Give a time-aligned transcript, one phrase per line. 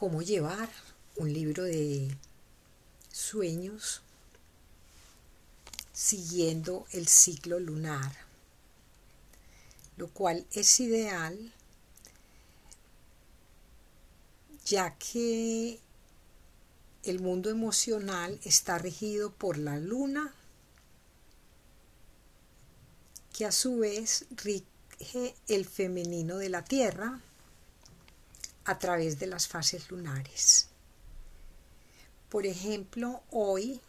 [0.00, 0.70] cómo llevar
[1.16, 2.16] un libro de
[3.12, 4.00] sueños
[5.92, 8.10] siguiendo el ciclo lunar,
[9.98, 11.52] lo cual es ideal
[14.64, 15.78] ya que
[17.02, 20.32] el mundo emocional está regido por la luna,
[23.34, 27.20] que a su vez rige el femenino de la Tierra
[28.70, 30.68] a través de las fases lunares.
[32.28, 33.80] Por ejemplo, hoy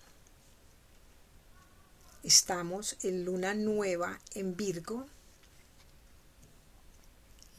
[2.23, 5.05] estamos en luna nueva en Virgo,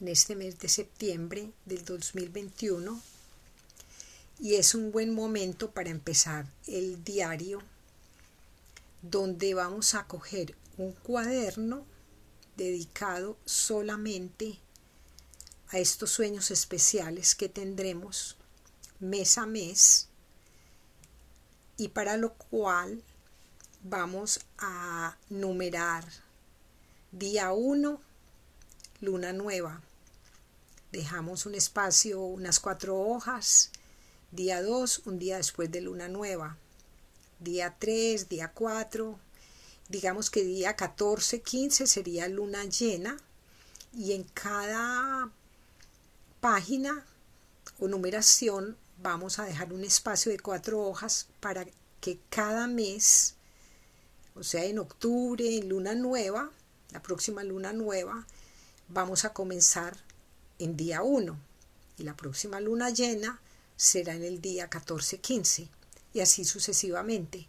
[0.01, 3.01] en este mes de septiembre del 2021,
[4.41, 7.61] y es un buen momento para empezar el diario
[9.01, 11.85] donde vamos a coger un cuaderno
[12.57, 14.59] dedicado solamente
[15.73, 18.37] a estos sueños especiales que tendremos
[18.99, 20.07] mes a mes
[21.77, 23.01] y para lo cual
[23.81, 26.05] vamos a numerar
[27.11, 27.99] día 1,
[29.01, 29.81] luna nueva.
[30.91, 33.71] Dejamos un espacio, unas cuatro hojas.
[34.31, 36.55] Día 2, un día después de luna nueva.
[37.39, 39.19] Día 3, día 4.
[39.89, 43.17] Digamos que día 14, 15 sería luna llena.
[43.91, 45.31] Y en cada
[46.43, 47.05] página
[47.79, 51.65] o numeración vamos a dejar un espacio de cuatro hojas para
[52.01, 53.35] que cada mes,
[54.35, 56.51] o sea, en octubre, en luna nueva,
[56.91, 58.27] la próxima luna nueva,
[58.89, 59.95] vamos a comenzar
[60.59, 61.39] en día 1
[61.97, 63.39] y la próxima luna llena
[63.77, 65.69] será en el día 14-15
[66.13, 67.47] y así sucesivamente.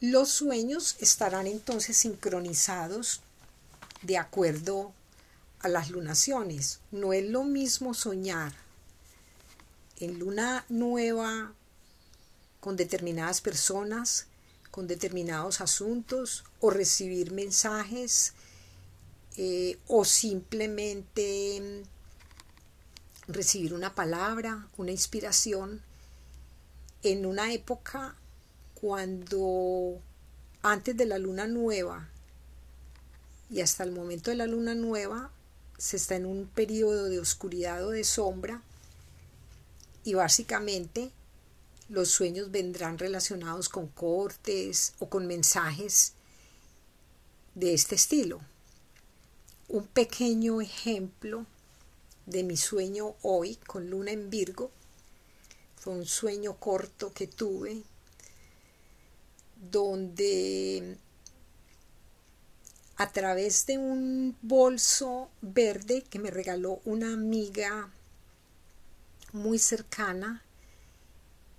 [0.00, 3.22] Los sueños estarán entonces sincronizados
[4.02, 4.92] de acuerdo
[5.66, 6.78] a las lunaciones.
[6.92, 8.52] No es lo mismo soñar
[9.98, 11.52] en luna nueva
[12.60, 14.28] con determinadas personas,
[14.70, 18.34] con determinados asuntos, o recibir mensajes,
[19.36, 21.82] eh, o simplemente
[23.26, 25.82] recibir una palabra, una inspiración,
[27.02, 28.14] en una época
[28.74, 30.00] cuando
[30.62, 32.08] antes de la luna nueva
[33.50, 35.32] y hasta el momento de la luna nueva
[35.78, 38.62] se está en un periodo de oscuridad o de sombra
[40.04, 41.10] y básicamente
[41.88, 46.14] los sueños vendrán relacionados con cortes o con mensajes
[47.54, 48.40] de este estilo.
[49.68, 51.46] Un pequeño ejemplo
[52.26, 54.70] de mi sueño hoy con luna en Virgo
[55.76, 57.82] fue un sueño corto que tuve
[59.70, 60.98] donde
[62.98, 67.90] a través de un bolso verde que me regaló una amiga
[69.32, 70.42] muy cercana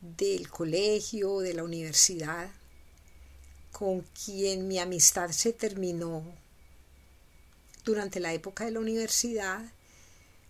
[0.01, 2.49] del colegio, de la universidad,
[3.71, 6.23] con quien mi amistad se terminó
[7.85, 9.63] durante la época de la universidad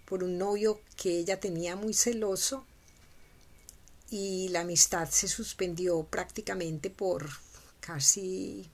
[0.05, 2.65] por un novio que ella tenía muy celoso
[4.09, 7.27] y la amistad se suspendió prácticamente por
[7.81, 8.69] casi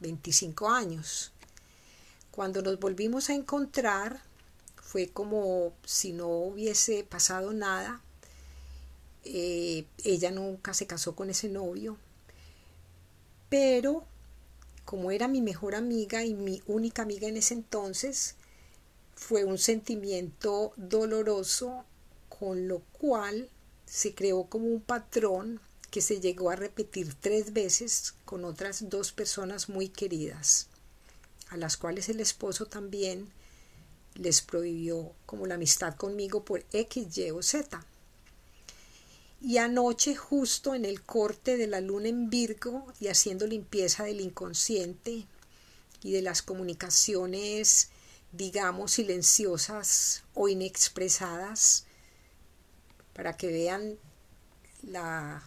[0.00, 1.32] 25 años.
[2.32, 4.22] Cuando nos volvimos a encontrar,
[4.76, 8.00] fue como si no hubiese pasado nada.
[9.24, 11.98] Eh, ella nunca se casó con ese novio,
[13.50, 14.06] pero
[14.86, 18.34] como era mi mejor amiga y mi única amiga en ese entonces,
[19.14, 21.84] fue un sentimiento doloroso
[22.30, 23.50] con lo cual
[23.84, 25.60] se creó como un patrón
[25.90, 30.70] que se llegó a repetir tres veces con otras dos personas muy queridas
[31.50, 33.30] a las cuales el esposo también
[34.14, 37.84] les prohibió como la amistad conmigo por X, Y o Z.
[39.40, 44.20] Y anoche, justo en el corte de la luna en Virgo y haciendo limpieza del
[44.20, 45.26] inconsciente
[46.02, 47.90] y de las comunicaciones,
[48.30, 51.86] digamos, silenciosas o inexpresadas,
[53.14, 53.98] para que vean
[54.82, 55.42] la,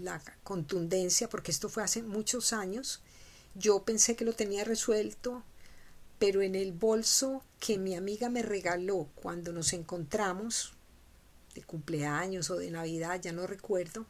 [0.00, 3.00] la contundencia, porque esto fue hace muchos años,
[3.58, 5.42] yo pensé que lo tenía resuelto,
[6.18, 10.72] pero en el bolso que mi amiga me regaló cuando nos encontramos,
[11.54, 14.06] de cumpleaños o de Navidad, ya no recuerdo,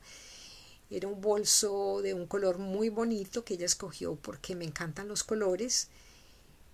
[0.90, 5.22] era un bolso de un color muy bonito que ella escogió porque me encantan los
[5.22, 5.88] colores.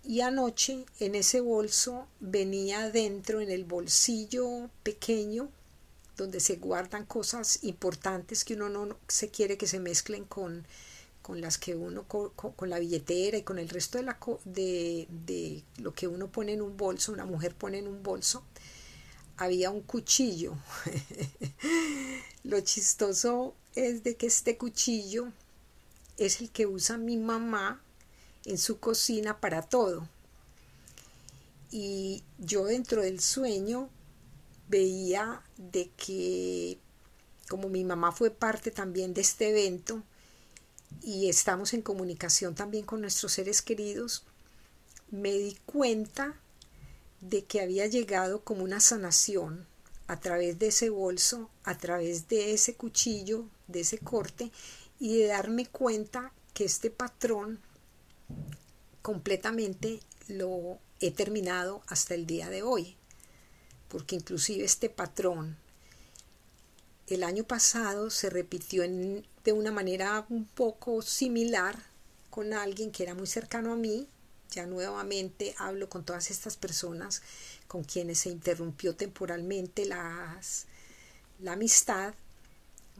[0.03, 5.49] Y anoche en ese bolso venía dentro, en el bolsillo pequeño,
[6.15, 10.65] donde se guardan cosas importantes que uno no se quiere que se mezclen con
[11.25, 13.97] con las que uno con, la billetera y con el resto
[14.45, 18.43] de, de lo que uno pone en un bolso, una mujer pone en un bolso,
[19.35, 20.53] había un cuchillo.
[22.43, 25.31] Lo chistoso es de que este cuchillo
[26.17, 27.81] es el que usa mi mamá
[28.45, 30.07] en su cocina para todo.
[31.71, 33.89] Y yo dentro del sueño
[34.67, 36.77] veía de que
[37.49, 40.03] como mi mamá fue parte también de este evento
[41.01, 44.23] y estamos en comunicación también con nuestros seres queridos,
[45.11, 46.35] me di cuenta
[47.21, 49.65] de que había llegado como una sanación
[50.07, 54.51] a través de ese bolso, a través de ese cuchillo, de ese corte,
[54.99, 57.59] y de darme cuenta que este patrón
[59.01, 62.95] completamente lo he terminado hasta el día de hoy,
[63.89, 65.57] porque inclusive este patrón
[67.07, 71.77] el año pasado se repitió de una manera un poco similar
[72.29, 74.07] con alguien que era muy cercano a mí.
[74.51, 77.21] Ya nuevamente hablo con todas estas personas
[77.67, 80.39] con quienes se interrumpió temporalmente la
[81.47, 82.13] amistad,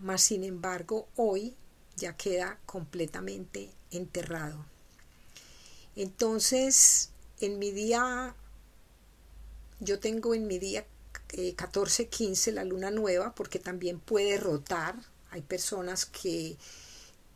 [0.02, 1.56] mas sin embargo hoy
[1.96, 4.66] ya queda completamente enterrado.
[5.96, 7.10] Entonces,
[7.40, 8.36] en mi día,
[9.80, 10.86] yo tengo en mi día
[11.30, 14.95] 14-15 eh, la luna nueva, porque también puede rotar.
[15.31, 16.57] Hay personas que,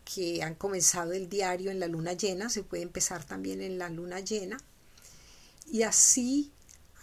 [0.06, 3.90] que han comenzado el diario en la luna llena, se puede empezar también en la
[3.90, 4.58] luna llena.
[5.72, 6.52] Y así,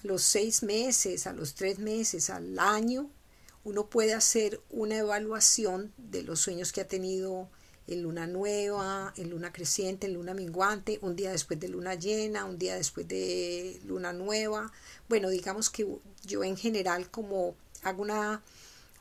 [0.03, 3.11] a los seis meses, a los tres meses, al año,
[3.65, 7.49] uno puede hacer una evaluación de los sueños que ha tenido
[7.89, 12.45] en luna nueva, en luna creciente, en luna minguante, un día después de luna llena,
[12.45, 14.73] un día después de luna nueva.
[15.09, 15.87] Bueno, digamos que
[16.25, 18.43] yo en general como hago una,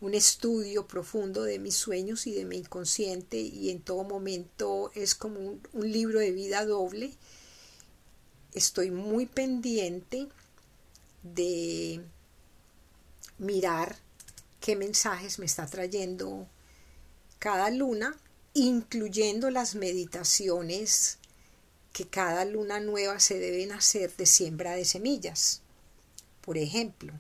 [0.01, 5.15] un estudio profundo de mis sueños y de mi inconsciente y en todo momento es
[5.15, 7.11] como un, un libro de vida doble.
[8.53, 10.27] Estoy muy pendiente
[11.23, 12.01] de
[13.39, 13.97] mirar
[14.59, 16.47] qué mensajes me está trayendo
[17.39, 18.15] cada luna
[18.55, 21.17] incluyendo las meditaciones
[21.91, 25.61] que cada luna nueva se deben hacer de siembra de semillas.
[26.39, 27.11] Por ejemplo,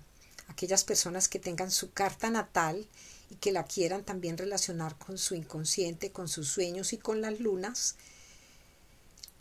[0.47, 2.87] aquellas personas que tengan su carta natal
[3.29, 7.37] y que la quieran también relacionar con su inconsciente, con sus sueños y con las
[7.41, 7.95] lunas,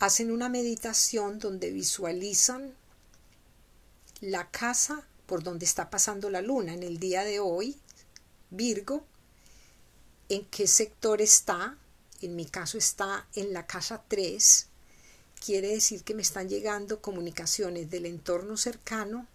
[0.00, 2.74] hacen una meditación donde visualizan
[4.20, 7.76] la casa por donde está pasando la luna en el día de hoy,
[8.50, 9.04] Virgo,
[10.28, 11.78] en qué sector está,
[12.22, 14.68] en mi caso está en la casa 3,
[15.44, 19.26] quiere decir que me están llegando comunicaciones del entorno cercano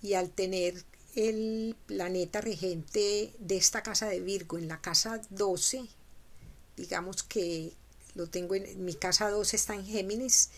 [0.00, 0.84] y al tener
[1.14, 5.86] el planeta regente de esta casa de Virgo en la casa 12,
[6.76, 7.74] digamos que
[8.14, 10.50] lo tengo en mi casa 12 está en Géminis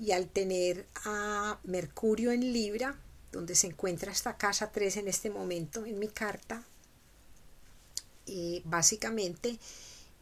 [0.00, 2.98] y al tener a Mercurio en Libra,
[3.32, 6.64] donde se encuentra esta casa 3 en este momento en mi carta,
[8.28, 9.58] eh, básicamente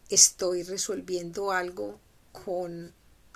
[0.09, 1.99] estoy resolviendo algo
[2.33, 2.93] con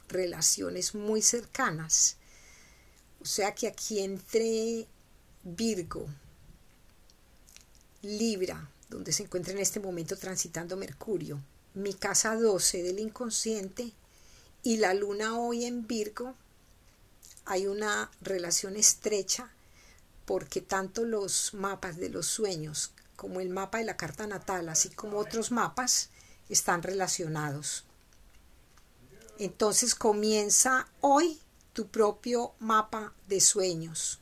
[0.08, 2.16] relaciones muy cercanas.
[3.20, 4.86] O sea que aquí entre
[5.42, 6.06] Virgo,
[8.02, 11.40] Libra, donde se encuentra en este momento transitando Mercurio,
[11.74, 13.92] mi casa 12 del inconsciente
[14.62, 16.34] y la luna hoy en Virgo,
[17.44, 19.50] hay una relación estrecha
[20.24, 24.88] porque tanto los mapas de los sueños como el mapa de la carta natal, así
[24.88, 26.08] como otros mapas,
[26.48, 27.84] están relacionados.
[29.38, 31.38] Entonces comienza hoy
[31.74, 34.19] tu propio mapa de sueños.